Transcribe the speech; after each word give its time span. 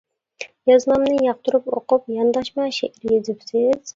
يازمامنى 0.71 1.17
ياقتۇرۇپ 1.25 1.69
ئوقۇپ 1.73 2.09
يانداشما 2.15 2.65
شېئىر 2.79 3.15
يېزىپسىز. 3.17 3.87